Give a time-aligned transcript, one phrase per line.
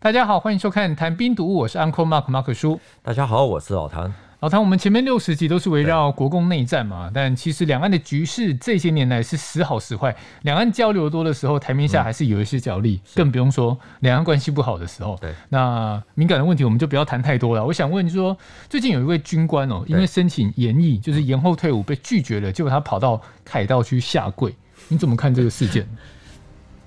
[0.00, 2.78] 大家好，欢迎收看《谈兵读物》，我是 Uncle Mark 马可叔。
[3.02, 4.14] 大家好，我是老谭。
[4.38, 10.14] 老谭，我们前面六十集都是围绕国共内战嘛，但其实两岸的局势这些年来是时好时坏。
[10.42, 15.18] 两岸交流多的时候，台面下还是有一些角力，嗯、更不用说两岸关系不好的时候。
[15.20, 17.66] 对，那敏感的问题我们就不要谈太多了。
[17.66, 18.38] 我想问，就说
[18.68, 24.54] 最近有一位军官哦，因为申请延役，就是延后退伍被拒绝了，结果他跑到凯道去下跪，
[24.86, 25.84] 你怎么看这个事件？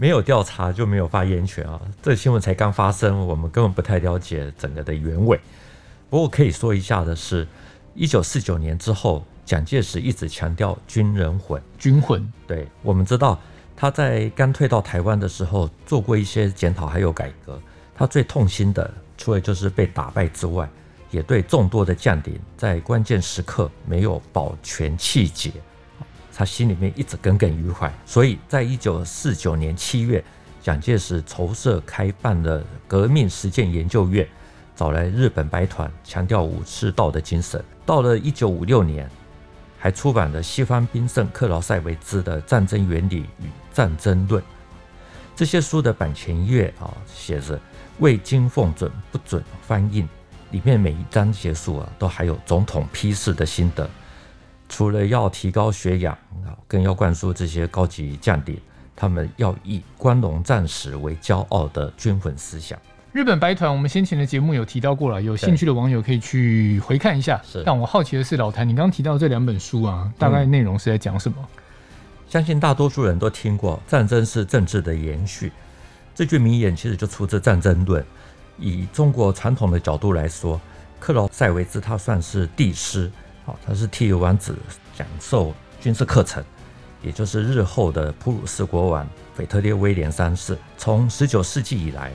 [0.02, 1.80] 没有调查就没有发言权啊！
[2.02, 5.40] 这新闻才刚发生，我们根本不太了解整个的原委。
[6.10, 7.48] 不过可以说一下的是，
[7.94, 11.62] 一九四九年之后，蒋介石一直强调军人魂。
[11.78, 13.40] 军魂，对，我们知道
[13.78, 17.62] 他在刚退到台湾的时候做过一些检讨还有改革。
[17.94, 20.68] 他最痛心的，除了就是被打败之外，
[21.12, 25.52] 也对众多的将领在关键时刻没有保全气节。
[26.34, 30.24] 他心里面一直耿耿于怀，所以在一九四九年七月，
[30.62, 34.28] 蒋介石筹设开办了革命实践研究院，
[34.76, 37.64] 找来日本白团，强调武士道的精神。
[37.86, 39.10] 到了一九五六年，
[39.78, 44.42] 还出版了西方兵圣克劳塞维兹的《战争原理与战争论》。
[45.36, 47.60] 这些书的版权页啊，写着
[48.00, 50.08] “未经奉准不准翻印”，
[50.52, 53.90] 里面每一章结束啊，都还有总统批示的心得。
[54.72, 56.14] 除了要提高学养
[56.46, 58.58] 啊，更要灌输这些高级将领，
[58.96, 62.80] 他们要以光荣战士为骄傲的军魂思想。
[63.12, 67.42] 日本白团，我们先前的节目有提到过了，有兴趣的网友可以去回看一下。
[67.44, 71.36] 是，但我好奇的是，老谭，你刚刚提到这两本书啊，大概内容是在讲什么？
[71.38, 71.48] 嗯，
[72.30, 75.52] 相信大多数人都听过“战争是政治的延续”
[76.16, 78.02] 这句名言，其实就出自《战争论》。
[78.58, 80.62] 以中国传统的角度来说，
[80.98, 83.12] 克劳塞维兹他算是帝师。
[83.46, 84.56] 好，他是替王子
[84.96, 86.44] 讲授军事课程，
[87.02, 90.58] 也就是日后的普鲁士国王腓特烈威廉三世。
[90.78, 92.12] 从十九世纪以来，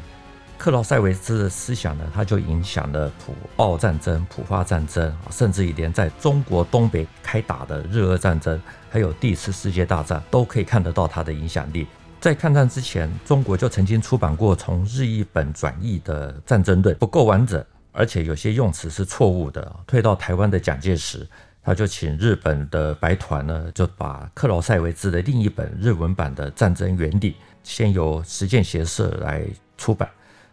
[0.57, 11.87] 克劳塞维兹的思想呢，他就影响了普奥战争、普法战争，甚至于连在中国东北开打的日俄战争，还有第一次世界大战，都可以看得到他的影响力。
[12.21, 17.63] 在抗战之前，中国就曾经出版过从日译本转译的《战争论》，不够完整。
[17.97, 19.75] 而且有些用词是错误的。
[19.87, 21.27] 退到台湾的蒋介石，
[21.63, 27.33] 他就请日本的白团呢，就把克劳塞维兹的另一本日文版的《战争原理》，
[27.65, 29.43] 先由实践学社来
[29.79, 30.09] 出版，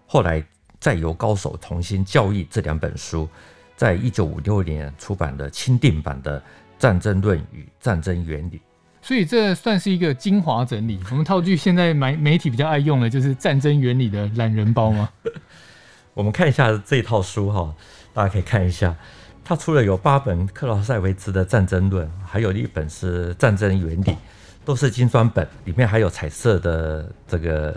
[0.07, 0.41] 后来
[0.79, 3.27] 再由高手重新校译这两本书，
[3.75, 6.39] 在一九五六年出版的钦定版的
[6.79, 8.57] 《战争论与战争原理》。
[9.01, 10.97] 所以这算是一个精华整理。
[11.11, 15.09] 我们套句现在媒媒体比较爱用的，就是《战争原理》的懒人包吗？
[16.13, 17.73] 我们看一下这套书哈，
[18.13, 18.95] 大家可以看一下，
[19.43, 24.11] 它除了有八本克劳塞维兹的《战争论》，还有一本是《战争原理》，
[24.63, 27.75] 都是精装本，里面还有彩色的这个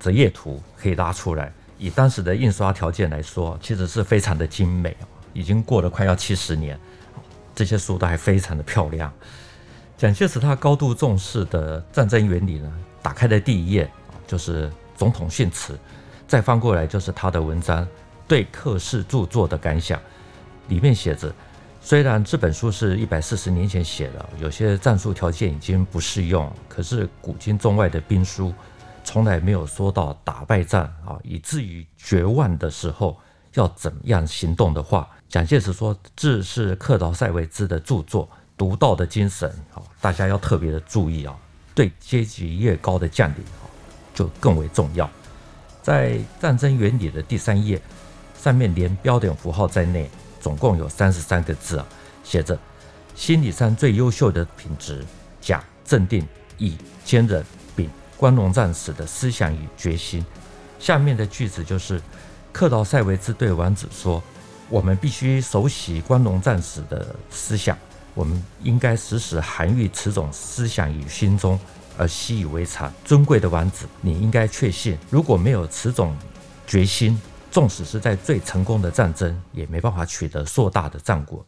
[0.00, 1.52] 折页图可以拉出来。
[1.78, 4.96] 以当时的印刷条件来说，其实是非常的精美，
[5.32, 6.76] 已经过了快要七十年，
[7.54, 9.12] 这些书都还非常的漂亮。
[9.96, 13.88] 蒋介石他高度重视的《战争原理》呢，打开的第一页
[14.26, 15.78] 就是总统训词。
[16.26, 17.86] 再翻过来就是他的文章，
[18.26, 20.00] 对克氏著作的感想，
[20.68, 21.32] 里面写着：
[21.80, 28.52] 虽然这本书是一百四十年前写的，有些战术条件已经不适用，可是古今中外的兵书，
[29.04, 33.16] 从来没有说到打败仗啊，以至于绝望的时候
[33.54, 41.36] 要怎么样行动的话，蒋介石说这是克劳塞维兹的著作，独到的精神啊，大家要特别的注意啊，
[41.72, 43.70] 对阶级越高的将领啊，
[44.12, 45.08] 就更为重要。
[45.86, 47.80] 在战争原理的第三页，
[48.42, 50.10] 上面连标点符号在内，
[50.40, 51.86] 总共有三十三个字啊，
[52.24, 52.58] 写着
[53.14, 55.04] 心理上最优秀的品质：
[55.40, 56.26] 甲镇定，
[56.58, 57.44] 乙坚忍，
[57.76, 60.26] 丙光荣战士的思想与决心。
[60.80, 62.02] 下面的句子就是
[62.52, 64.20] 克劳塞维兹对王子说
[64.68, 67.78] ：“我们必须熟悉光荣战士的思想，
[68.12, 71.56] 我们应该时时含育此种思想于心中。”
[71.96, 76.16] 而习以为常，尊贵的王子，你应该确信，如果没有此种
[76.66, 77.20] 决心，
[77.50, 81.46] 纵使是在最成功的战争，也没办法取得硕大的战果，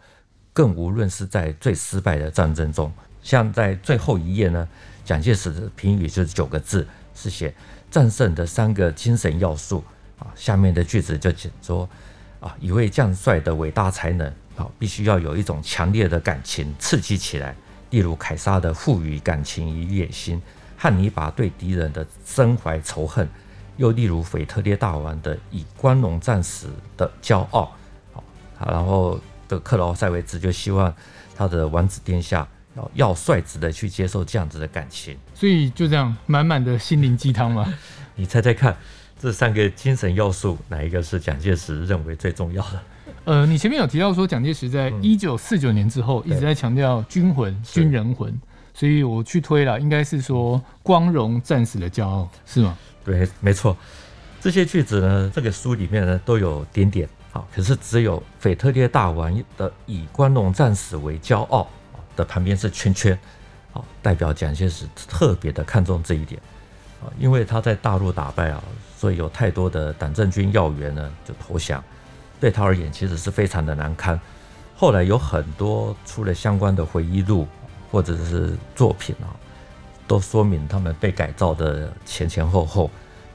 [0.53, 2.93] 更无论是在最失败的战争中。
[3.23, 4.67] 像在最后一页呢，
[5.05, 7.55] 蒋介石的评语就是九个字，是写
[7.91, 9.85] 战胜的三个精神要素
[10.19, 10.27] 啊。
[10.35, 11.87] 下面的句子就写说
[12.41, 17.55] 啊，一位将帅的伟大才能啊，必须要有一种强烈的感情刺激起来。
[17.90, 20.40] 例如凯撒的赋予感情与野心，
[20.76, 23.29] 汉尼拔对敌人的深怀仇恨，
[23.76, 27.75] 又例如腓特烈大王的以光荣战死的骄傲。
[28.12, 28.23] 好，
[28.67, 29.19] 然后
[29.49, 30.94] 的克劳塞维茨就希望
[31.35, 32.46] 他的王子殿下
[32.76, 35.17] 要要率直的去接受这样子的感情。
[35.35, 37.73] 所以就这样满满的心灵鸡汤嘛。
[38.17, 38.76] 你猜猜看，
[39.19, 42.82] 这三个精神要素，哪一个是蒋介石认为最重要的？
[43.29, 48.35] 呃，你前面有提到说，蒋介石在一九四九年之后一直在强调军魂、军人魂，
[48.73, 52.75] 所以我去推了，应该是说光荣战死的骄傲，是吗？
[53.05, 53.77] 对，没错。
[54.41, 61.69] 这些句子呢，这个书里面呢都有点点，啊，可是只有腓特烈大王的以光荣战死为骄傲
[62.17, 63.13] 的旁边是圈圈，
[63.75, 66.41] 啊，代表蒋介石特别的看重这一点，
[67.03, 68.65] 啊，因为他在大陆打败啊，
[68.97, 71.85] 所以有太多的党政军要员呢就投降，
[72.40, 74.19] 对他而言其实是非常的难堪。
[74.76, 77.46] 后来有很多出了相关的回忆录
[77.90, 79.35] 或者是作品啊，
[80.06, 82.90] 都说明他们被改造的前前后后。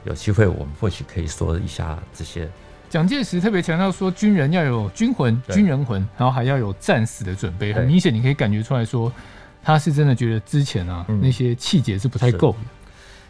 [0.06, 2.46] 有机会，我们或许可以说一下这些。
[2.90, 7.72] 蒋介石特别强调说，军人要有军魂、军人魂，然后还要有战死的准备。
[7.72, 9.10] 很明显，你可以感觉出来说，
[9.62, 12.58] 他是真的觉得之前啊、嗯、那些气节是不太够的。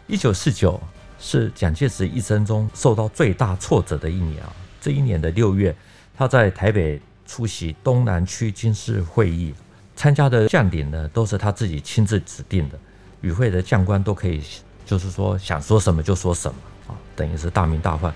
[0.05, 0.77] 一九四九
[1.17, 4.51] 是蒋介石一生中受到最大挫折的一年啊。
[4.85, 5.75] 这一年的六月，
[6.15, 9.51] 他在台北出席东南区军事会议，
[9.95, 12.77] 参加的将领呢都是他自己亲自指定的，
[13.21, 14.43] 与会的将官都可以。
[14.85, 18.13] 就是说，想说什么就说什么啊，等于是大鸣大放。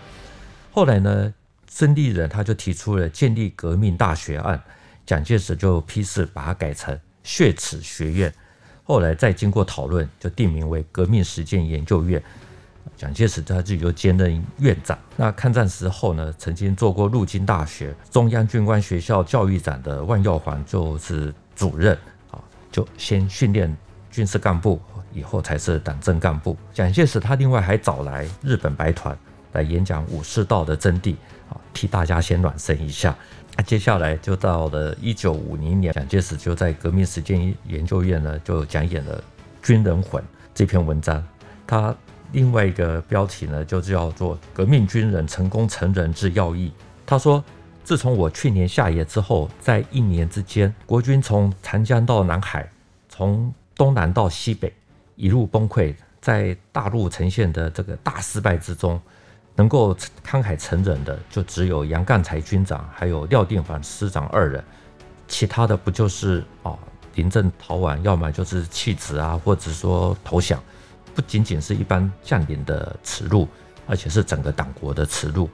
[0.72, 1.34] 后来呢，
[1.68, 4.62] 孙立人他就提出了建立革命大学案，
[5.08, 8.32] 蒋介石就批示把它改成血耻学院。
[8.84, 12.22] 后来再经过讨论，就定名为革命实践研究院。
[12.96, 14.98] 蒋介石他自己就兼任院长。
[15.16, 21.98] 那抗战时候呢，曾经做过陆军大学中央军官学校教育长的万耀煌就是主任
[22.32, 22.40] 啊，
[22.72, 23.76] 就先训练
[24.12, 24.80] 军事干部。
[25.12, 26.56] 以后才是党政干部。
[26.72, 29.18] 蒋介石他另外还找来日本白团
[29.54, 31.16] 来演讲武士道的真谛，
[31.50, 33.16] 啊，替大家先暖身一下。
[33.58, 39.18] 那接下来就到了一九五零年，蒋介石就在革命实践研究院呢就讲演了
[39.66, 40.22] 《军人魂》
[40.54, 41.22] 这篇文章。
[41.66, 41.94] 他
[42.32, 46.70] 另外一个标题呢就叫做《革命军人成功成仁之要义》。
[47.06, 47.44] 他说
[47.84, 52.70] ：“自从我去年下野之后，在一年之间，国军从长江到南海，
[53.08, 54.72] 从东南到西北。”
[55.16, 58.98] 一路崩溃，在大陆呈现的这个大失败之中，
[59.56, 59.94] 能够
[60.26, 64.64] 慷慨陈忍的，就只有杨干才军长，还有廖定凡师长二人，
[65.28, 66.72] 其他的不就是啊
[67.16, 70.58] 临阵逃亡，要么就是弃职啊，或者说投降，
[71.20, 73.46] 不仅仅是一般将领的耻辱，
[73.86, 75.50] 而且是整个党国的耻辱。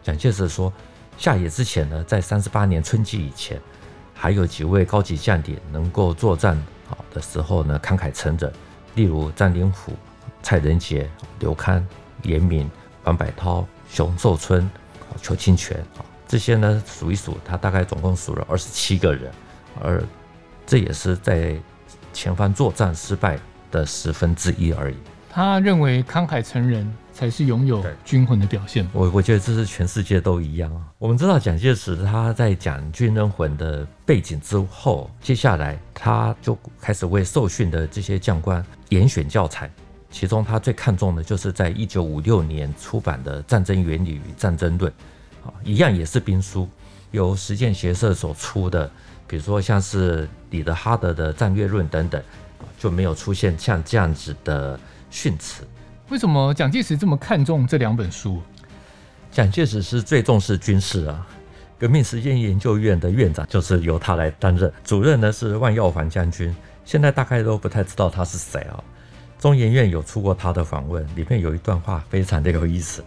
[0.00, 0.72] 蒋介石说，
[1.16, 3.60] 下野之前呢，在三十八年春季以前，
[4.14, 6.56] 还有几位高级将领能够作战
[6.86, 8.52] 好的时候呢，慷慨陈忍。
[8.94, 9.92] 例如张灵甫、
[10.40, 11.10] 蔡仁杰、
[11.40, 11.82] 刘戡、
[12.22, 12.70] 严明、
[13.02, 14.70] 王柏涛、熊寿春、
[15.20, 19.32] 邱清泉啊，这些呢数一数，他大概总共数了二十七个人，
[19.80, 20.00] 而
[20.64, 21.56] 这也是在
[22.12, 23.36] 前方作战失败
[23.70, 24.96] 的十分之一而已。
[25.30, 28.88] 他认为慷慨成人才是拥有军魂的表现。
[28.92, 30.82] 我我觉得这是全世界都一样啊。
[30.98, 39.70] 我们知道蒋介石他在讲军人魂的背景之后，接下来他就开始为受训的这些将官严选教材，
[40.10, 44.90] 其中他最看重的就是在一九五六年出版的《战争原理与战争论》，
[45.46, 46.68] 啊，一样也是兵书，
[47.12, 48.90] 由实践学社所出的，
[49.28, 52.20] 比如说像是李德哈德的《战略论》等等，
[52.78, 54.78] 就没有出现像这样子的。
[55.10, 55.66] 训词，
[56.10, 58.42] 为什么蒋介石这么看重这两本书？
[59.32, 61.26] 蒋介石是最重视军事啊，
[61.78, 66.54] 革命实践研究院的院长就是由他来担任，主任呢是万耀环将军，
[66.84, 68.84] 现在大概都不太知道他是谁啊。
[69.40, 73.02] 中研院有出过他的访问，里面有一段话非常的有意思。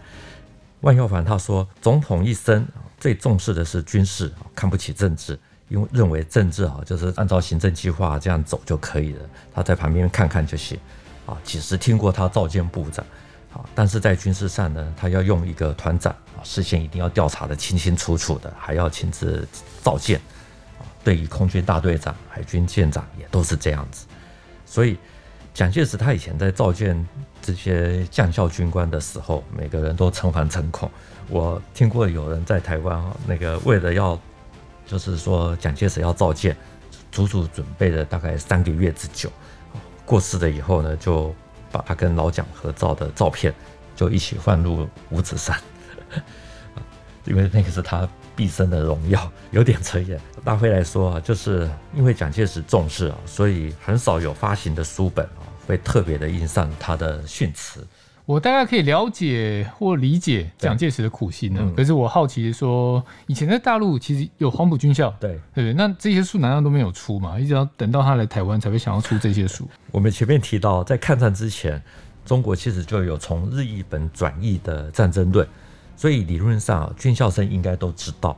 [0.80, 2.68] 万耀环他说，总统一生
[3.00, 5.38] 最重视的是军事，看不起政治，
[5.72, 10.78] 因为认为政治啊就是按照行政计划这样走就可以了，他在旁边看看就行。
[11.26, 13.06] 啊，其实听过他召见部长，
[13.54, 19.48] 啊，但是在军事上呢，他要用一个团长，啊，事先一定要调查得清清楚楚的，还要亲自
[19.84, 20.20] 召见，
[20.80, 24.08] 啊，对于空军大队长、海军舰长也都是这样子。
[24.66, 24.98] 所以，
[25.54, 27.08] 蒋介石他以前在召见
[27.40, 30.90] 这些将校军官的时候，每个人都诚惶诚恐。
[31.30, 34.20] 我听过有人在台湾啊，那个为了要，
[34.92, 36.54] 就是说蒋介石要召见，
[37.14, 39.32] 足足准备了大概三个月之久。
[40.06, 41.34] 过世了以后呢，就
[41.72, 43.54] 把他跟老蒋合照的照片
[43.96, 45.58] 就一起放入五指山，
[47.24, 48.06] 因为那个是他
[48.36, 49.32] 毕生的荣耀。
[49.52, 57.88] 有点扯远，大辉来说啊，就是因为蒋介石重视啊，所以很少有发行的书本啊会特别的印上他的训词。
[58.26, 67.40] 我大概可以了解或理解蒋介石的苦心呢，嗯、可是我好奇说，以前在大陆其实有黄埔军校，对对对，那这些书难道都没有出吗？
[67.40, 69.68] 一直要等到他来台湾才会想要出这些书。
[69.92, 71.82] 我们前面提到，在抗战之前，
[72.24, 75.46] 中国其实就有从日译本转译的战争论，
[75.98, 78.38] 所以理论上军校生应该都知道，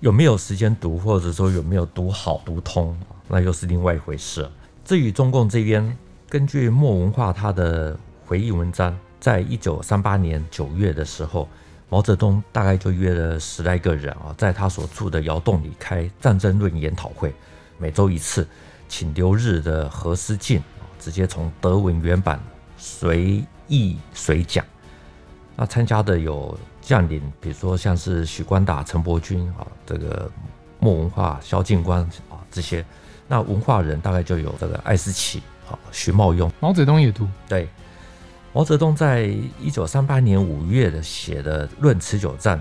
[0.00, 2.94] 有没有时间读，或者说有没有读好读通，
[3.28, 4.46] 那又是另外一回事。
[4.84, 5.96] 至于中共这边，
[6.28, 8.94] 根据莫文化他的回忆文章，
[9.24, 11.48] 在一九三八年九月的时候，
[11.88, 17.34] 毛泽东大概就约了十来个人啊，在他所住的窑洞里开战争论研讨会，
[17.78, 18.46] 每周一次，
[18.86, 20.62] 请留日的何思进
[21.00, 22.38] 直接从德文原版
[22.76, 24.62] 随意随讲。
[25.56, 30.30] 那参加的有将领，比如说像是许光达、陈伯钧啊，这个
[30.78, 32.84] 莫文化萧劲光啊这些。
[33.26, 35.42] 那文化人大概就有这个艾思奇。
[35.70, 37.26] 啊，徐茂庸，毛泽东也读。
[37.48, 37.66] 对，
[38.54, 39.24] 毛泽东在
[39.60, 42.56] 一九三八年五月的写的《论持久战》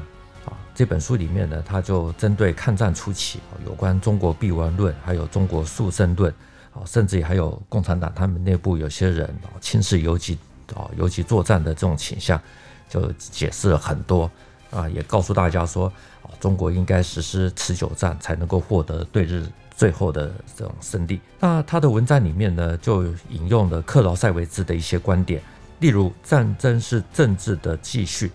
[0.50, 6.34] 啊这本书里面呢，他就针对抗战初期有关中国必亡论，还有中国速胜论
[6.74, 10.36] 啊，甚至还有共产党他们内部有些人啊轻视游击
[10.76, 12.42] 啊游击作战的这种倾向，
[12.90, 14.28] 就解释了很多
[14.72, 15.86] 啊，也告诉大家说
[16.24, 19.46] 啊，中国应该实施持久战才能够获得对日。
[19.76, 25.42] 最后的这种胜利，那他的文章里面呢，就引用了克劳塞维兹的一些观点，
[25.84, 28.32] 例如战争是政治的继续，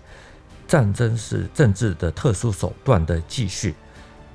[0.67, 3.73] 战争是政治的特殊手段的继续，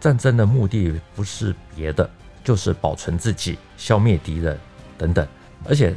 [0.00, 2.10] 战争的目的不是别的，
[2.42, 4.58] 就是保存自己，消灭敌人
[4.98, 5.24] 等等。
[5.64, 5.94] 而且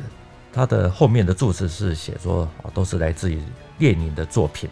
[0.54, 3.42] 他的后面的注释是写说，都是来自于
[3.80, 4.70] 列宁的作品。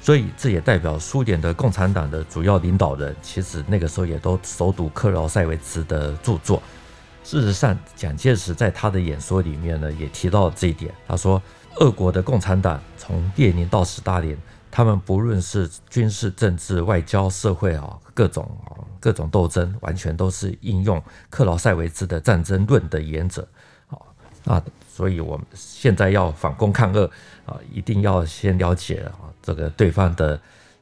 [0.00, 6.60] 所以这也代表苏联的共产党的主要领导人，其实那个时候也都熟读克劳塞维茨的著作。
[7.22, 10.92] 事实上，蒋介石在他的演说里面呢，也提到这一点。
[11.06, 11.40] 他说，
[11.78, 14.36] 俄国的共产党从列宁到斯大林，
[14.70, 23.46] 他们不论是军事、政治、外交、社会啊，各种啊各种斗争，完全都是应用克劳塞维兹的战争论的原则。
[23.88, 23.98] 啊，
[24.44, 27.10] 那所以我们现在要反攻抗俄
[27.44, 29.28] 啊，一定要先了解啊。
[29.42, 30.36] 这个对方的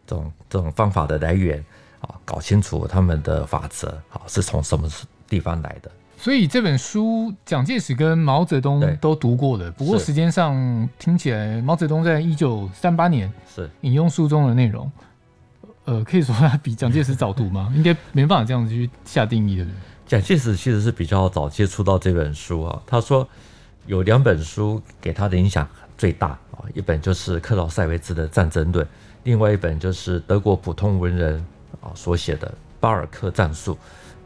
[0.06, 1.62] 这种这种方法的来源
[2.00, 4.88] 啊，搞清楚他们的法则啊，是从什么
[5.28, 5.90] 地方来的。
[6.24, 9.70] 所以这本书蒋介石跟毛泽东都读过的。
[9.72, 14.90] 不过时间上听起来，毛泽东在一九三八年是引用书中的内容，
[15.84, 17.70] 呃，可以说他比蒋介石早读吗？
[17.76, 19.66] 应该没办法这样子去下定义的。
[20.06, 22.82] 蒋介石其实是比较早接触到这本书啊。
[22.86, 23.28] 他说
[23.84, 28.82] 有两本书给他的影响最大啊，一本就是克劳塞维兹的《战争论》，
[29.24, 31.44] 另外一本就是德国普通文人
[31.82, 32.48] 啊所写的
[32.80, 33.74] 《巴尔克战术》。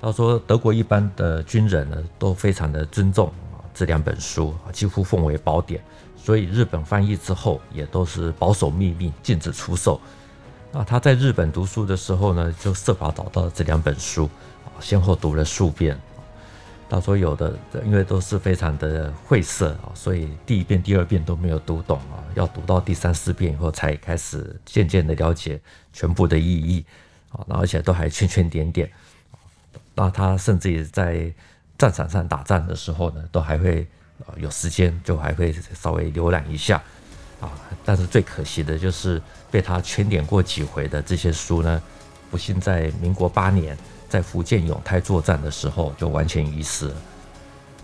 [0.01, 5.83] 他说，德国一般的军人呢都非常的尊重啊这两本书，几乎奉为宝典。
[6.17, 10.01] 所以日本翻译之后，也都是保守秘密，禁止出售。
[10.71, 14.29] 那他在日本读书的时候呢，就设法找到了这两本书
[14.65, 15.99] 啊，先后读了数遍。
[16.91, 25.61] 他说有的，因为都是非常的晦涩啊，所以第一遍、第二遍都没有读懂啊，要读到第三四遍以后才开始渐渐的了解
[25.93, 26.85] 全部的意义
[27.31, 28.91] 啊，而且都还圈圈点点。
[29.99, 31.31] 那他甚至也在
[31.77, 33.87] 战场上打仗的时候呢，都还会
[34.37, 36.81] 有时间就还会稍微浏览一下
[37.41, 37.51] 啊。
[37.85, 41.83] 但是最可惜的就是被他圈点过几回的这些书呢，
[42.31, 43.77] 不幸在民国八年。
[44.09, 46.95] 在福建永泰作战的时候，就完全遗失了。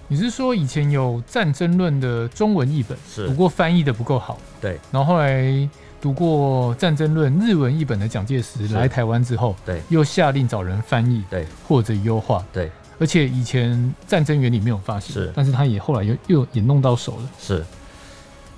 [0.09, 4.39] 你是说以前有《战争论》的中文译本，是不过翻译的不够好？
[4.59, 4.81] 对。
[4.91, 5.69] 然后后来
[6.05, 12.71] 读过《战争论》日文译本的蒋介石来台湾之后，对，又下令找人翻译，对，或者优化，对。
[12.99, 13.73] 而且以前
[14.07, 17.65] 《战争原理》没有发现，是，但是他也后来又又也弄到手了，是。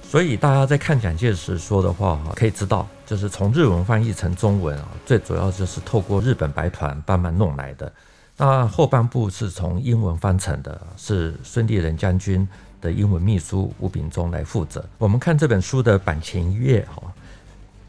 [0.03, 7.93] 所以大家在看蒋介石说的话哈，可以知道，就是从日文翻译成中文啊，最主要就是透过日本白团帮忙弄来的。
[8.37, 12.47] 那后半部是从英文翻成的，是孙立人将军
[12.81, 14.85] 的英文秘书吴秉忠来负责。
[14.99, 17.01] 我们看这本书的版前一页哈，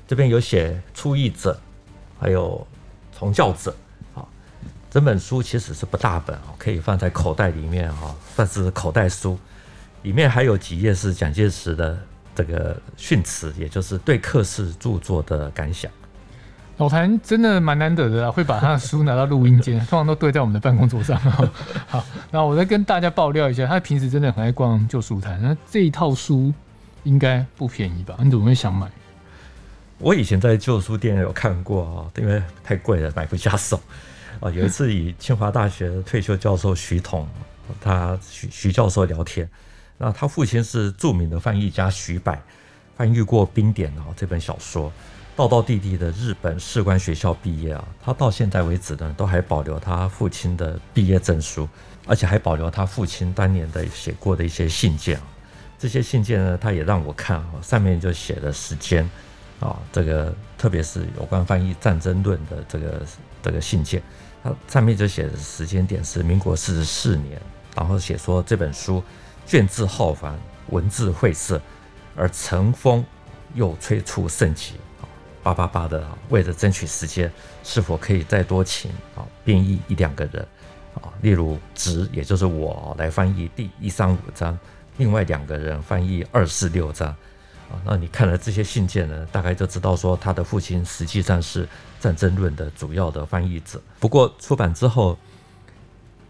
[0.07, 1.59] 这边有写出译者，
[2.19, 2.65] 还有
[3.11, 3.75] 从教者
[4.15, 4.25] 啊。
[4.89, 9.37] 整本书其实是不大本啊，可以放在口袋里面哈，算是口袋书。
[10.03, 11.97] 里面还有几页是蒋介石的
[12.33, 15.91] 这个训词，也就是对克氏著作的感想。
[16.77, 21.19] 老谭真的蛮难得的啊，会把他的书拿到录音间， 通常都堆在我们的办公桌上。
[21.89, 25.41] 好，那我再跟大家爆料一下，他平时真的很爱逛旧书摊。
[25.41, 26.53] 那这一套书
[27.03, 28.15] 应该不便宜吧？
[28.19, 28.87] 你怎么会想买？
[29.99, 33.81] 我以前在旧书店有看过啊，因为太贵了，买不下手
[34.39, 34.49] 啊。
[34.51, 37.27] 有一次与清华大学的退休教授徐彤，
[37.81, 39.49] 他徐徐教授聊天。
[39.97, 42.37] 那他父亲是著名的翻译家徐柏，
[42.95, 44.93] 翻译过《冰点》啊这本小说，
[45.35, 51.67] 道道地地的日本士官学校毕业啊，他到现在为止呢，都还保留他父亲的毕业证书，
[52.05, 55.19] 而且还保留他父亲当年的写过的一些信件。
[55.79, 59.09] 这些信件呢，他也让我看啊，上面就写了时间
[59.59, 63.01] 啊，这个特别是有关翻译《战争论》的这个
[63.41, 64.01] 这个信件，
[64.43, 67.41] 它上面就写的时间点是民国四十四年，
[67.75, 69.03] 然后写说这本书
[69.45, 70.37] 卷帙浩繁，
[70.69, 71.59] 文字晦涩，
[72.15, 73.03] 而成风
[73.55, 75.09] 又催促甚急啊，
[75.41, 77.31] 叭叭叭的，为了争取时间，
[77.63, 80.45] 是否可以再多请啊编译一两个人
[80.93, 84.57] 啊，例如直，也就是我来翻译第一三五章。
[84.97, 87.15] 另外两个人翻译二四六章，
[87.69, 91.65] 啊，那你看了这些信件呢，大概就知道说他的父亲实际上是
[91.99, 93.81] 《战争论》的主要的翻译者。
[93.99, 95.17] 不过出版之后，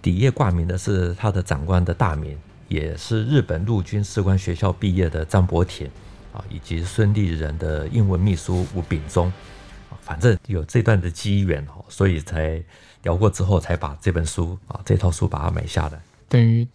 [0.01, 5.89] 底页挂名的是他的长官的大名，也是日本陆军士官学校毕业的张伯田，
[6.33, 9.27] 啊，以及孙立人的英文秘书吴秉忠，
[9.89, 12.59] 啊，反正有这段的机缘哦，所以才
[13.03, 16.67] 聊过之后才把这本书啊这套书把它买下来，等于。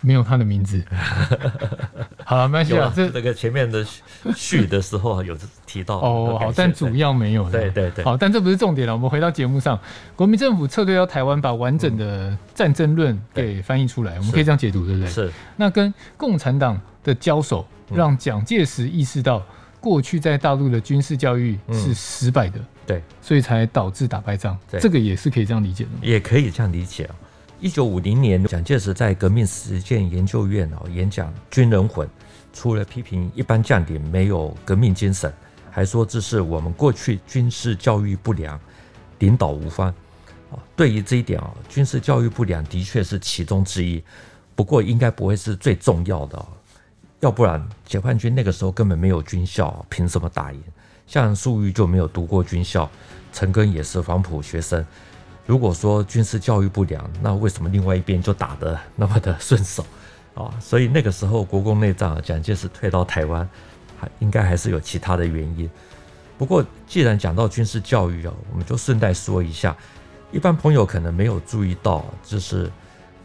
[0.00, 0.82] 没有他的名字，
[2.24, 2.92] 好了，没关系啊。
[2.94, 3.84] 这这个前面的
[4.34, 7.50] 序的时候有提到哦，好，但主要没有。
[7.50, 8.92] 对对对，好，但这不是重点了。
[8.92, 9.78] 我们回到节目上，
[10.16, 15.08] 国民政府撤退到台湾，把完整的战争论给翻译出来，我们可以这样解读，对不对？
[15.08, 15.30] 是。
[15.56, 19.42] 那跟共产党的交手，让蒋介石意识到
[19.80, 24.56] 过去在大陆的军事教育是失败的，对，所以才导致打败仗。
[24.78, 27.14] 这个也是可以这样理解的，也可以这样理解啊。
[27.62, 32.08] 一九五零年，蒋介石在革命实践研究院哦演讲《军人魂》，
[32.54, 35.30] 除了批评一般将领没有革命精神，
[35.70, 38.58] 还说这是我们过去军事教育不良，
[39.18, 39.94] 领导无方。
[40.74, 44.02] 对于这一点啊，军事教育不良的确是其中之一，
[44.54, 46.42] 不过应该不会是最重要的。
[47.20, 50.62] 要不然解放军那个时候根本没有军校，凭什么打赢？
[51.06, 52.90] 像粟裕就没有读过军校，
[53.34, 54.82] 陈赓也是黄埔学生。
[55.46, 59.84] 如果说军事教育不良，那为什么另外一边就打得那么的顺手
[60.34, 60.52] 啊？
[60.60, 63.48] 所以那个时候国共内战，蒋介石退到台湾，
[63.98, 65.68] 还应该还是有其他的原因。
[66.38, 69.76] 不过既然讲到军事教育啊，我们就顺带说一下，
[70.30, 72.70] 一般朋友可能没有注意到，就是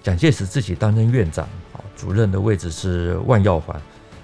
[0.01, 3.79] 蒋介石自己担任院长啊，主任的位置是万耀环，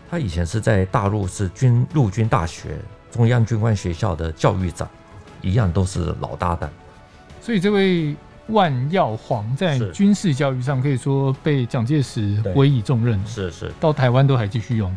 [0.10, 2.78] 他以前是在大陆是军陆军大学
[3.12, 4.90] 中央军官学校的教育长，
[5.42, 6.70] 一样都是老搭档。
[7.42, 8.16] 所以这位
[8.50, 14.96] 万耀煌在军事教育上可以说被蒋介石委以重任，是是，到台湾都还继续用。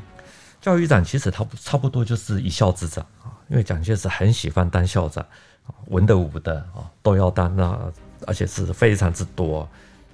[0.61, 5.25] 教育长其实他差不多就是一校之长啊，因为蒋介石很喜欢当校长，
[5.87, 7.79] 文的武的啊都要当，那
[8.27, 9.67] 而且是非常之多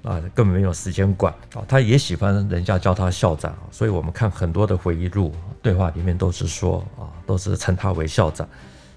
[0.03, 1.65] 啊，根本没有时间管啊。
[1.67, 8.49] 他也喜欢人家叫他校长，所以我们看很多的回忆录对话里面都是说啊，都是称他为校长。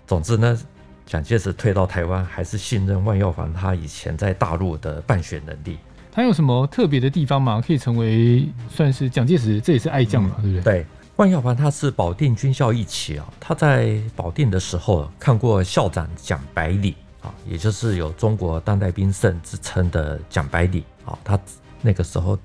[0.06, 0.60] 总之呢。
[1.06, 5.78] 蒋介石退到台湾，还是信任万耀煌他以前在大陆的办学能力。
[6.12, 7.62] 他有什么特别的地方吗？
[7.66, 10.62] 可以成为算是蒋介石，这也是爱将嘛，对不对？
[10.62, 10.86] 对，
[11.16, 13.28] 万耀煌他是保定军校一期啊。
[13.40, 21.18] 他在保定的时候看过校长蒋百里啊，也就是有中国当代兵圣之称的蒋百里啊。
[21.24, 21.40] 他
[21.82, 22.38] 那个时候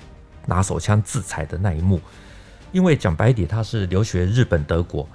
[0.47, 2.01] 拿手枪制裁的那一幕，
[2.73, 5.07] 因为蒋百里他是留学日本、德国，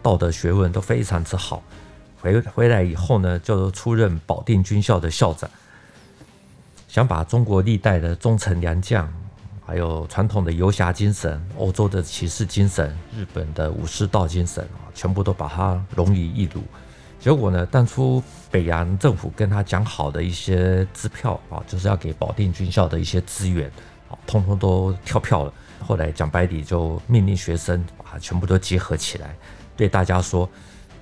[0.00, 1.62] 道德学问都非常之好。
[2.20, 5.48] 回回来以后呢，就出任保定军校的校长，
[6.88, 9.12] 想把中国历代的忠臣良将，
[9.64, 16.62] 还有传统的游侠精神、欧洲的骑士精神、日本的武士道精神啊，全部都把它融于一炉。
[17.20, 23.70] 结果呢，当初北洋政府跟他讲好的一些支票啊，就是要给保定军校的一些资源
[24.08, 25.52] 啊，通通都跳票了。
[25.86, 29.36] 后来蒋百里就命令学生把它全部都集合起来，
[29.76, 30.48] 对大家说。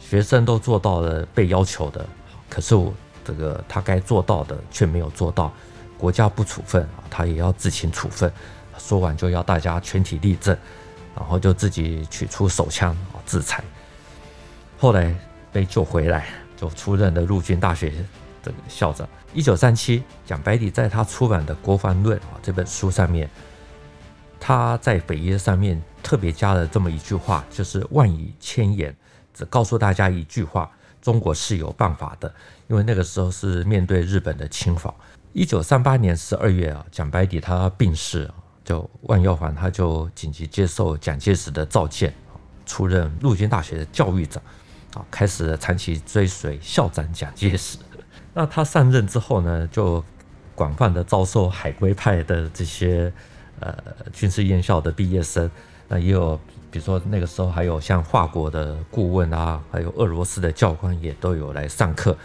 [0.06, 2.06] 学生都做到了被要求的，
[2.48, 2.92] 可是我
[3.24, 5.50] 这个他该做到的却没有做到，
[5.96, 8.30] 国家不处分啊，他也要自行处分。
[8.78, 10.54] 说完就要大家全体立正，
[11.16, 13.64] 然后就自己取出手枪啊自裁。
[14.78, 15.14] 后来
[15.50, 17.90] 被救回来，就出任了陆军大学
[18.42, 19.08] 的校长。
[19.32, 23.28] 一九三七，蒋百里在他出版的《国防论》啊这本书上面，
[24.38, 28.94] 他在扉页上面特别加了这么一句话，就是万语千言。
[29.34, 30.70] 只告诉大家一句话：
[31.02, 32.32] 中国是有办法的。
[32.66, 34.92] 因为那个时候是面对日本的侵华。
[35.34, 38.30] 一九三八年十二月啊，蒋白底他病逝，
[38.64, 42.14] 就万耀煌他就紧急接受蒋介石的召见，
[42.64, 44.42] 出任陆军大学的教育长，
[44.94, 47.76] 啊，开始长期追随校长蒋介石。
[48.32, 50.02] 那他上任之后呢，就
[50.54, 53.12] 广泛的招收海归派的这些
[53.60, 53.76] 呃
[54.10, 55.50] 军事院校的毕业生，
[55.86, 56.40] 那也有。
[56.74, 62.16] 比如说那个时候还有像法国的顾问啊，还有俄罗斯的教官也都有来上课。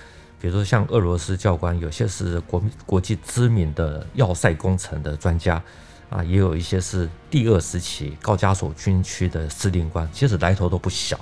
[0.41, 5.61] 比如说像俄罗斯教官，有些是国国际知名的要塞工程的专家，
[6.09, 11.19] 啊，也有一些是第二时期高加索军区的司令官，其实来头都不小。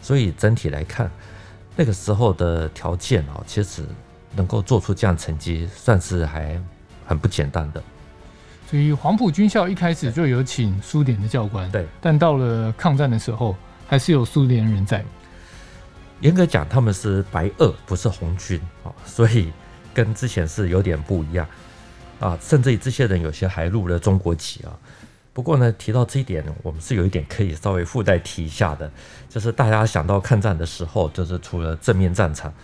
[0.00, 1.10] 所以整体来看，
[1.74, 3.82] 那个时候的条件啊，其实
[4.36, 6.62] 能够做出这样成绩，算是还
[7.04, 7.82] 很不简单的。
[8.70, 13.56] 所以黄埔军校一开始就有请苏联的教官，对，但到了抗战的时候，
[13.88, 15.04] 还是有苏联人在。
[16.20, 19.50] 严格讲，他们是白二，不是红军啊，所以
[19.92, 21.44] 跟之前是有点不一样
[22.20, 22.38] 啊。
[22.40, 24.70] 甚至于这些人有些还入了中国籍啊。
[25.32, 28.88] 不过呢，提到这一点，我们是有一点可以稍微附带提一下的，
[29.28, 32.54] 就是大家想到抗战的时候，就是除了正面战场，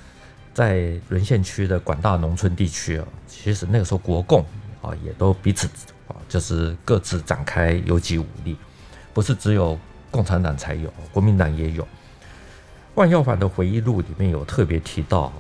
[0.55, 4.45] 在沦陷区的广大农村地区啊，其实那个时候国共
[4.81, 5.69] 啊也都彼此
[6.09, 8.57] 啊，就是各自展开游击武力，
[9.12, 9.79] 不是只有
[10.11, 11.87] 共产党才有，国民党也有。
[12.95, 15.33] 万耀凡的回忆录里面有特别提到，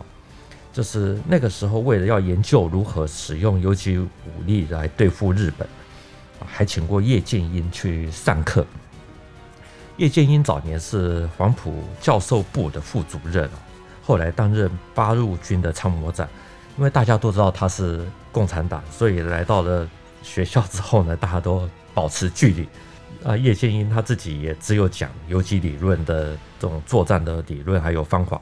[0.72, 4.08] 就是那个时候为了要研究如何使用游击武
[4.44, 5.66] 力来对付日本，
[6.44, 8.66] 还请过叶剑英去上课。
[9.96, 13.48] 叶剑英早年是黄埔教授部的副主任，
[14.04, 16.28] 后来担任八路军的参谋长。
[16.76, 19.88] 因为大家都知道他是共产党，所以来到了
[20.26, 22.68] 学校之后呢，大家都保持距离。
[23.24, 28.40] 啊，叶剑英他自己也只有讲游击理论的这种作战的理论还有方法，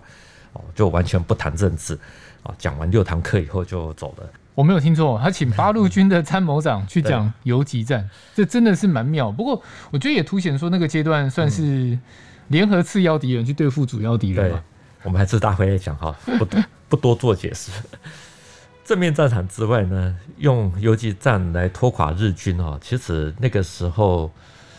[0.52, 1.98] 哦，就完全不谈政治，
[2.42, 4.28] 啊，讲完六堂课以后就走了。
[4.54, 9.32] 我没有听错，他请八路军的参谋长去讲游击战，这真的是蛮妙。
[9.32, 11.98] 不过我觉得也凸显说那个阶段算是
[12.48, 14.62] 联合次要敌人去对付主要敌人吧。
[15.02, 16.46] 我们还是大会来讲哈，不
[16.90, 17.70] 不多做解释。
[18.84, 24.30] 正面战场之外呢，用游击战来拖垮日军啊，其实那个时候。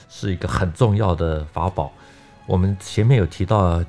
[0.07, 1.91] 是一个很重要的法宝。
[2.45, 3.83] 我们前面有提到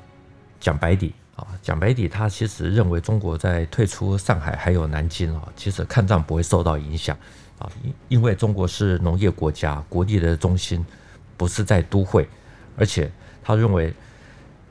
[0.59, 7.15] 蒋白底啊，蒋白底他其实认为中国在退出上海还有南京啊，其实抗战不会受到影响
[7.59, 10.85] 啊，因因为中国是农业国家，国力的中心
[11.37, 12.27] 不是在都会，
[12.75, 13.09] 而且
[13.41, 13.93] 他认为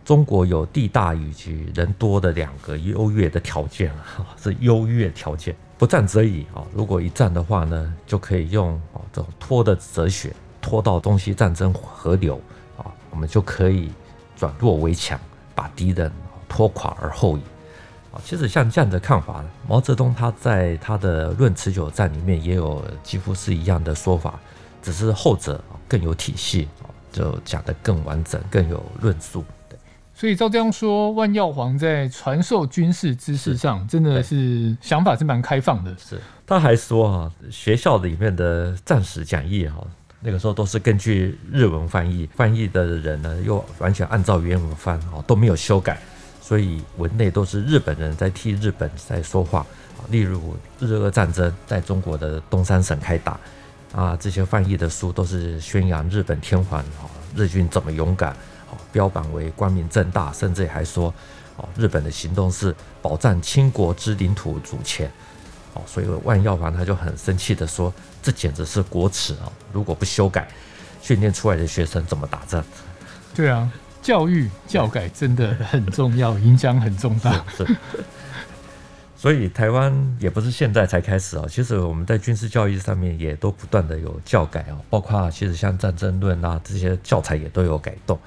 [0.06, 10.32] 中国有地大以及人多的两个优越的条件啊， 是优越条件，不战则已啊，如果一战的话呢，就可以用啊这种拖的哲学。
[10.58, 12.40] 拖到东西战争河流
[12.76, 13.92] 啊，我们就可以
[14.36, 15.16] 转弱为强，
[15.54, 16.10] 把敌人
[16.48, 17.40] 拖垮而后已
[18.12, 18.18] 啊。
[18.24, 24.40] 其实像这样的看法，毛泽东他在他的《论持久战》里面也有几乎是一样的说法，
[24.82, 26.68] 只是后者更有体系，
[27.12, 29.44] 就讲得更完整，更有论述。
[30.16, 35.94] 对，所以照这样说，万耀煌在传授军事知识上真的是想法是蛮开放的。
[35.98, 39.76] 是，他还说啊，学校里面的战史讲义哈。
[40.20, 46.00] 那个时候都是根据日文翻译，翻译的人呢又完全按照原文翻哦，都没有修改，
[46.40, 49.60] 所以文内都是日本人在替日本在说话
[49.98, 50.02] 啊。
[50.10, 53.38] 例如日俄战争在中国的东三省开打
[53.92, 58.36] 啊，这些翻译的书都是宣扬日本天皇啊，日军怎么勇敢啊，
[58.92, 61.12] 标榜为光明正大，甚至还说
[61.56, 65.10] 哦，日本的行动是保障清国之领土主权。
[65.74, 69.52] 哦所以万耀煌他就很生气的说：“这简直是国耻啊！
[69.74, 70.48] 如果不修改，
[71.02, 72.64] 训练出来的学生怎么打仗？”
[73.36, 73.70] 对啊，
[74.00, 77.44] 教育教改真的很重要，影响很重大。
[77.54, 77.76] 是，是。
[79.18, 88.18] 所以台湾也不是现在才开始啊，其实我们在军事教育上面也都不断的有教改啊，包括其实像战争论啊这些教材也都有改动。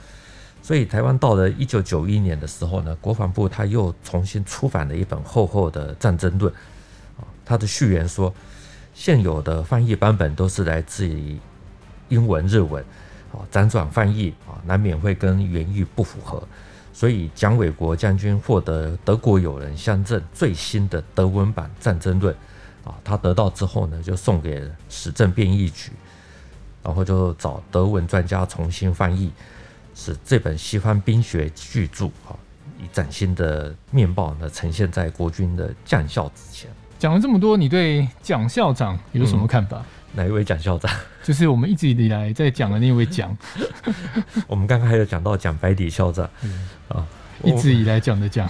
[0.70, 6.54] 所以台湾到了一九九一年的时候呢，国防部他又重新出版了一本厚厚的战争论。
[7.44, 8.32] 他的序言说，
[8.94, 11.40] 现有的翻译版本都是来自于
[12.10, 12.86] 英文、日文，
[13.34, 16.48] 啊，辗转翻译啊，难免会跟原意不符合。
[16.94, 22.32] 所以蒋纬国将军获得德国友人乡镇最新的德文版《战争论》，
[22.88, 25.92] 啊，他得到之后呢，就送给史政编译局，
[26.84, 29.32] 然后就找德文专家重新翻译，
[29.96, 32.36] 使这本西方兵学巨著啊，
[32.80, 36.70] 以崭新的面貌呢，呈现在国军的将校之前。
[36.98, 39.78] 讲了这么多，你对蒋校长有什么看法？
[39.78, 40.92] 嗯、哪一位蒋校长？
[41.24, 43.38] 就是我们一直以来在讲的那位蒋。
[44.48, 47.08] 我们刚刚还有讲到蒋百里校长、嗯、啊，
[47.44, 48.50] 一直以来讲的蒋。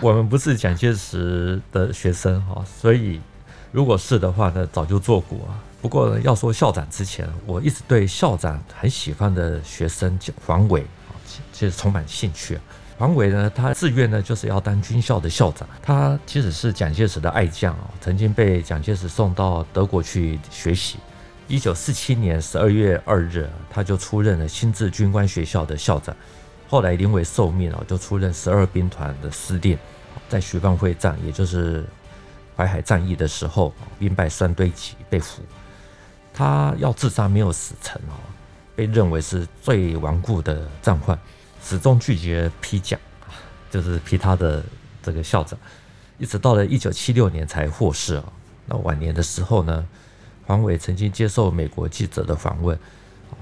[0.00, 3.20] 我们不是蒋介石的学生哈，所以
[3.72, 5.38] 如果是的话呢，早就做过。
[5.82, 10.16] 不过呢，要说校长之前，我一直对校长很喜欢的学生
[10.46, 11.18] 黄伟啊，
[11.52, 12.56] 其实充满兴趣。
[12.96, 15.68] 黄伟呢，他自愿呢就是要当军校的校长。
[15.82, 20.98] 他其实是蒋介石的爱将哦，曾经被蒋介石送到德国去学习。
[21.48, 26.14] 一九四七年十二月二日，他就出任了新制军官学校的校长。
[26.68, 29.76] 后来临危受命啊，就出任十二兵团的司令。
[30.28, 31.84] 在徐蚌会战，也就是
[32.56, 35.42] 淮海战役的时候，兵败三堆集被俘。
[36.34, 38.16] 他要自杀没有死成哦，
[38.74, 41.18] 被认为是最顽固的战犯，
[41.62, 42.98] 始终拒绝批奖，
[43.70, 44.62] 就是批他的
[45.02, 45.58] 这个校长，
[46.18, 48.24] 一直到了一九七六年才获释哦。
[48.66, 49.86] 那晚年的时候呢，
[50.46, 52.78] 黄伟曾经接受美国记者的访问，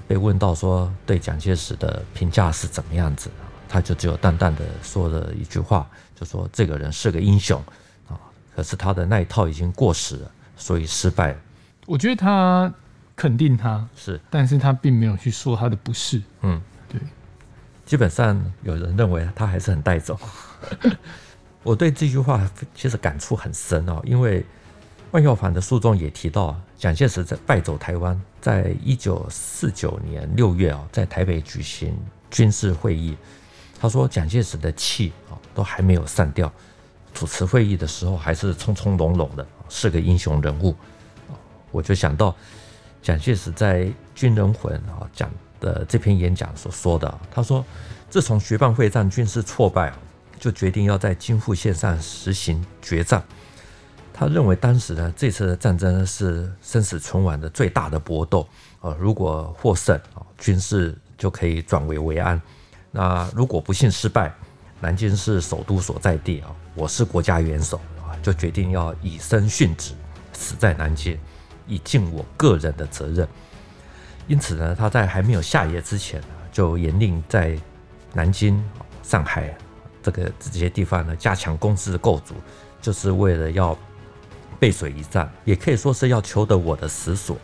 [0.08, 3.30] 被问到说对蒋介石的评价是怎么样子，
[3.68, 7.62] 他就只有淡淡的说了一句话，就说这个人是个英雄
[8.08, 8.18] 啊，
[8.56, 11.38] 可是他的那一套已经过时了，所以失败了。
[11.86, 12.72] 我觉得他
[13.20, 16.22] 肯定他是，但是他并没有去说他的不是。
[16.40, 16.98] 嗯，对，
[17.84, 20.18] 基本上有人认为他还是很带走。
[21.62, 24.42] 我对这句话其实感触很深哦，因为。
[25.12, 31.98] 万耀凡的书中也提到，蒋介石在败走台湾，在一九四九年六月啊，在台北举行
[32.30, 33.16] 军事会议。
[33.80, 36.52] 他说，蒋介石的气啊都还没有散掉，
[37.12, 40.76] 主持会议的时候还是从从容容的，是个英雄人物。
[41.72, 42.32] 我就想到
[43.02, 43.84] 蒋介石在
[44.14, 47.64] 《军人魂》啊讲的这篇演讲所说的，他说，
[48.08, 49.92] 自从学办会战军事挫败，
[50.38, 53.22] 就决定要在津沪线上实行决战。
[54.12, 58.46] 他认为当时呢，这次的战争是生死存亡的最大的搏斗
[58.82, 58.94] 啊！
[58.98, 62.38] 如果获胜啊，军事就可以转危为安；
[62.90, 64.30] 那如果不幸失败，
[64.78, 69.94] 南京是首都所在地啊，我是国家元首啊，就决定要以身殉职，
[70.34, 71.18] 死在南京，
[71.70, 73.26] 以尽我个人的责任。
[74.26, 77.58] 因此呢，他在还没有下野之前，就严令在
[78.12, 78.62] 南京、
[79.02, 79.56] 上海
[80.02, 82.34] 这个这些地方呢，加强公司的构筑，
[82.82, 83.74] 就是为了要。
[84.58, 87.34] 背水一战，也可以说是要求得我的死所。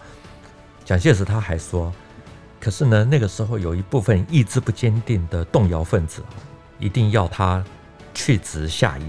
[0.85, 1.91] 蒋介石他还说，
[2.61, 6.23] 可是呢，那个时候有一部分意志不坚定的动摇分子，
[6.79, 7.65] 一定要他
[8.13, 9.07] 去职下野。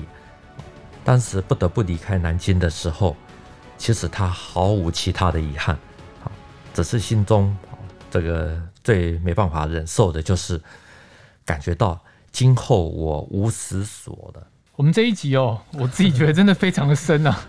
[1.04, 3.14] 当时不得不离开南京的时候，
[3.78, 5.78] 其实他毫无其他的遗憾，
[6.74, 7.56] 只是心中
[8.10, 10.62] 这个最没办法忍受的就是
[11.46, 12.00] 感觉到
[12.32, 14.46] 今后我无死所的。
[14.76, 17.40] 我们这一集哦，我自己觉得真的非常的深啊。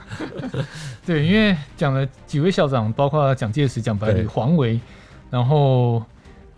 [1.04, 4.80] 对，因为讲了几位校长，包括蒋介石、蒋百里、黄维，
[5.30, 6.02] 然后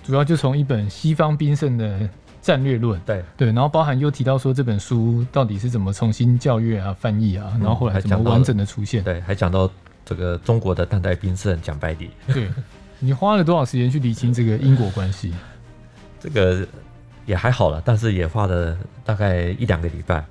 [0.05, 2.09] 主要就从一本西方兵圣的
[2.43, 9.71] 战略论，对对，然后包含又提到说这本书到底是怎么重新校阅啊、翻译啊，然后后来怎么完整的出现，嗯、对，还讲到
[10.05, 12.11] 这个中国的当代兵圣蒋百里。
[12.29, 12.51] 对，
[12.99, 15.35] 你花了多少时间去理清这个因果关系？
[16.19, 16.67] 这个
[17.27, 20.25] 也还好了，但是也花了大概一两个礼拜。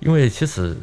[0.00, 0.76] 因为其实，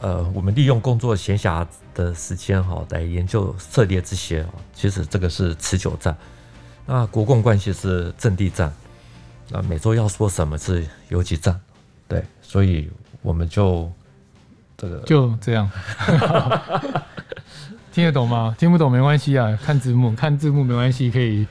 [0.00, 6.16] 呃，我们利用工作闲暇的时间哈，来研究涉猎这些啊，其实这个是持久战。
[6.86, 8.72] 那国共关系是阵地战，
[9.52, 11.60] 那每周要说什么是游击战，
[12.08, 13.92] 对，所以我们就
[14.78, 15.70] 这个就这样，
[17.92, 18.54] 听得懂吗？
[18.58, 21.46] 听不懂没关系啊，看字幕，看字幕没关系，可以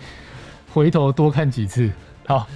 [0.73, 1.91] 回头多看几次。
[2.25, 2.47] 好。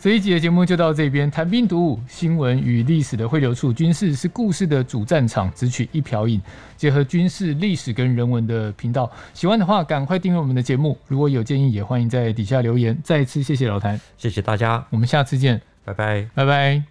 [0.00, 6.40] 这一集的节目就到这边，谈兵读武，新闻与历史的汇流处，军事是故事的主战场，只取一瓢饮，
[6.74, 9.10] 结合军事历史跟人文的频道。
[9.34, 10.96] 喜欢的话，赶快订阅我们的节目。
[11.06, 12.98] 如果有建议，也欢迎在底下留言。
[13.04, 16.90] 再次谢谢老谭，谢谢大家，我们下次见，拜拜，拜拜。